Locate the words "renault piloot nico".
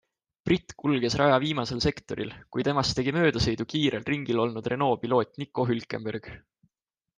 4.75-5.71